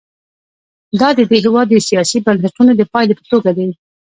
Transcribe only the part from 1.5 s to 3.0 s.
د سیاسي بنسټونو د